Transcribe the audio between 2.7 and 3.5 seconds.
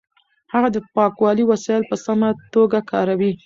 کاروي.